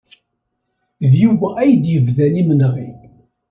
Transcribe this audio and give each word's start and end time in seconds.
D 1.11 1.11
Yuba 1.21 1.47
ay 1.61 1.71
d-yebdan 1.83 2.39
imenɣi. 2.41 2.89